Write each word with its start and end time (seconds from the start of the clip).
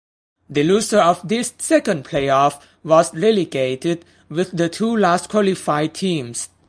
The 0.49 0.63
loser 0.63 0.97
of 0.99 1.27
this 1.27 1.53
second 1.59 2.05
playoff 2.05 2.59
was 2.83 3.13
relegated 3.13 4.03
with 4.29 4.49
the 4.57 4.67
two 4.67 4.97
last 4.97 5.29
qualified 5.29 5.93
teams. 5.93 6.49